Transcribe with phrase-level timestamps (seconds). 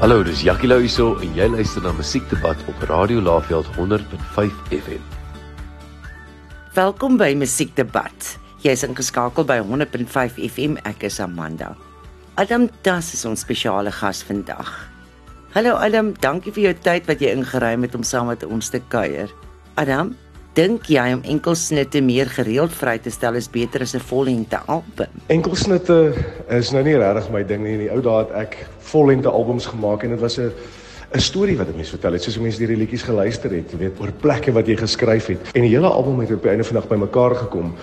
[0.00, 5.02] Hallo, dis Jackie Lou hierso en jy luister na Musiekdebat op Radio Laveld 100.5 FM.
[6.72, 8.30] Welkom by Musiekdebat.
[8.64, 10.78] Jy is ingeskakel by 100.5 FM.
[10.88, 11.74] Ek is Amanda.
[12.40, 14.72] Adam Das is ons spesiale gas vandag.
[15.52, 18.80] Hallo Adam, dankie vir jou tyd wat jy ingeruim het om saam met ons te
[18.88, 19.28] kuier.
[19.76, 20.14] Adam,
[20.58, 25.06] dink jy om enkelsnitte meer gereeld vry te stel is beter as 'n vollengte album?
[25.28, 26.14] Enkelsnitte
[26.48, 27.72] is nou nie regtig my ding nie.
[27.72, 30.50] In die ou dae het ek vollengte albums gemaak en dit was 'n
[31.14, 34.00] 'n storie wat 'n mens vertel het, soos mense die liedjies geluister het, jy weet,
[34.00, 35.38] oor plekke wat jy geskryf het.
[35.54, 37.74] En die hele album het op die einde van die dag bymekaar gekom.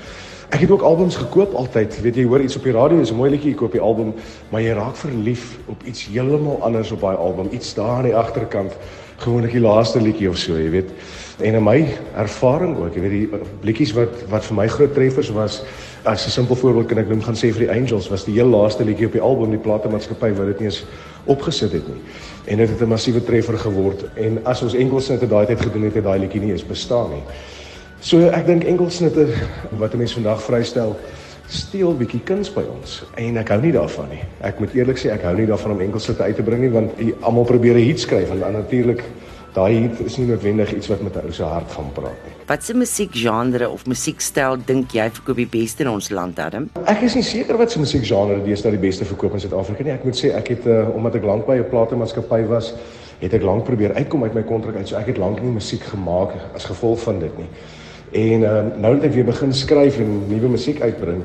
[0.50, 2.02] Ek het ook albums gekoop altyd.
[2.02, 4.14] Weet jy, hoor iets op die radio, is 'n mooi liedjie, ek koop die album,
[4.50, 8.16] maar jy raak verlief op iets heeltemal anders op daai album, iets daar aan die
[8.16, 8.72] agterkant,
[9.18, 10.92] gewoonlik die laaste liedjie of so, jy weet.
[11.38, 11.78] En in my
[12.18, 15.62] ervaring ook, jy weet die liedjies wat wat vir my groot treffers was,
[16.04, 18.48] as 'n simpel voorbeeld kan ek noem gaan sê vir die Angels was die heel
[18.48, 20.86] laaste liedjie op die album, die platemaatskappy wat dit nie eens
[21.26, 22.02] opgesit het nie.
[22.46, 25.94] En dit het 'n massiewe treffer geword en as ons enkelsnitte daai tyd gedoen het,
[25.94, 27.24] het daai liedjie nie eens bestaan nie.
[28.00, 29.28] So ek dink enkelsnitte
[29.78, 30.96] wat 'n mens vandag vrystel
[31.48, 34.24] steel bietjie kuns by ons en ek hou nie daarvan nie.
[34.44, 37.00] Ek moet eerlik sê ek hou nie daarvan om enkelsnitte uit te bring nie want
[37.22, 39.04] almal probeer 'n hit skryf en natuurlik
[39.58, 42.34] daai hit is nie noodwendig iets wat met 'n ou se hart gaan praat nie.
[42.48, 46.70] Watse musiekgenre of musiekstyl dink jy verkoop die beste in ons land, Adam?
[46.86, 49.92] Ek is nie seker wat se musiekgenre nou die beste verkoop in Suid-Afrika nie.
[49.92, 52.74] Ek moet sê ek het uh, omdat ek lank by 'n platemaatskappy was,
[53.20, 54.88] het ek lank probeer uitkom uit my kontrak uit.
[54.88, 57.50] So ek het lank nie musiek gemaak as gevolg van dit nie.
[58.12, 61.24] En uh, nou dat ek weer begin skryf en nuwe musiek uitbring,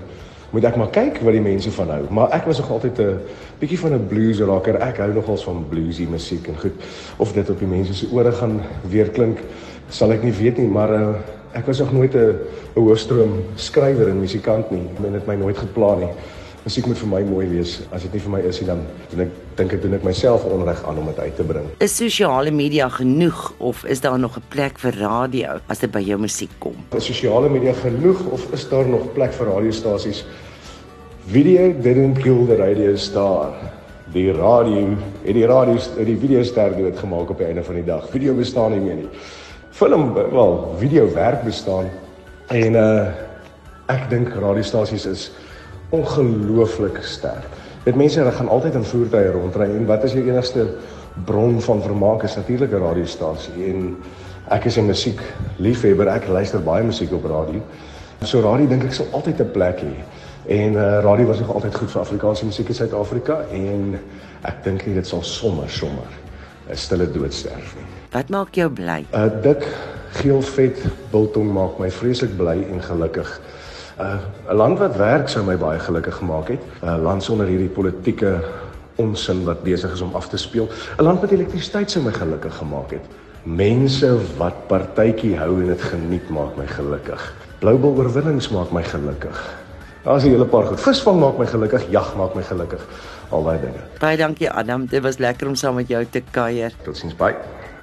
[0.50, 2.02] moet ek maar kyk wat die mense van hou.
[2.10, 3.20] Maar ek was nog altyd 'n
[3.60, 4.76] bietjie van 'n blues rocker.
[4.82, 6.76] Ek hou nogals van bluesy musiek en goed.
[7.16, 9.38] Of dit op die mense se ore gaan weer klink,
[9.88, 11.14] sal ek nie weet nie, maar uh,
[11.52, 12.36] ek was nog nooit 'n
[12.74, 14.86] hoofstroom skrywer en musikant nie.
[15.06, 16.12] Ek het my nooit geplan nie
[16.62, 17.80] musiek moet vir my mooi wees.
[17.94, 20.44] As dit nie vir my is nie, dan dan ek dink ek doen ek myself
[20.46, 21.66] onreg aan om dit uit te bring.
[21.82, 26.00] Is sosiale media genoeg of is daar nog 'n plek vir radio as dit by
[26.00, 26.76] jou musiek kom?
[26.96, 30.24] Is sosiale media genoeg of is daar nog plek vir radiostasies?
[31.26, 33.54] Video didn't kill the radio star.
[34.12, 37.84] Die radio, en die radio, die video ster het gemaak op die einde van die
[37.84, 38.08] dag.
[38.10, 39.08] Video bestaan nie meer nie.
[39.70, 41.90] Film, wel, video werk bestaan.
[42.48, 43.06] En uh
[43.88, 45.30] ek dink radiostasies is
[45.92, 47.48] ongelooflik sterk.
[47.84, 50.66] Dit mense hulle gaan altyd in voertuie rondry en wat is jou enigste
[51.28, 53.96] bron van vermaak is natuurlik 'n radiostasie en
[54.48, 55.20] ek is 'n musiek
[55.56, 56.08] liefhebber.
[56.08, 57.60] Ek luister baie musiek op radio.
[58.22, 59.94] So radio dink ek sal altyd 'n plek hê.
[60.46, 64.00] En uh, radio was nog altyd goed vir Afrikaanse musiek in Suid-Afrika en
[64.42, 66.08] ek dink dit sal sommer sommer
[66.70, 67.86] 'n stille dood sterf nie.
[68.10, 69.06] Wat maak jou bly?
[69.12, 69.66] 'n uh, Dik
[70.10, 70.78] geel vet
[71.10, 73.40] biltong maak my vreeslik bly en gelukkig.
[74.02, 76.62] 'n uh, land wat werk sou my baie gelukkig gemaak het.
[76.82, 78.42] 'n uh, land sonder hierdie politieke
[78.96, 80.68] onsin wat besig is om af te speel.
[80.98, 83.04] 'n Land met elektrisiteit sou my gelukkig gemaak het.
[83.42, 87.34] Mense wat partytjie hou en dit geniet maak my gelukkig.
[87.58, 89.38] Bloubal oorwinnings maak my gelukkig.
[90.04, 90.80] Daar's 'n hele paar goed.
[90.80, 92.86] Visvang maak my gelukkig, jag maak my gelukkig.
[93.30, 93.82] Al daai dinge.
[93.98, 94.86] Baie dankie Adam.
[94.86, 96.72] Dit was lekker om saam met jou te kuier.
[96.84, 97.36] Totsiens bye.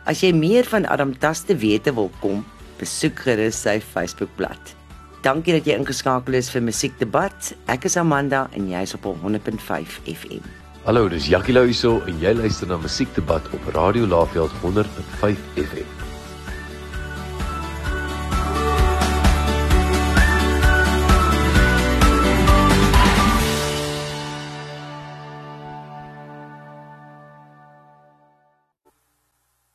[0.06, 2.46] As jy meer van Adam Tas te wete wil kom,
[2.78, 4.76] besoek gerus sy Facebookblad.
[5.20, 7.52] Dankie dat jy ingeskakel is vir Musiekdebat.
[7.68, 10.48] Ek is Amanda en jy is op 100.5 FM.
[10.86, 15.99] Hallo, dis Jackie Lou hierso en jy luister na Musiekdebat op Radio Laveld 100.5 FM.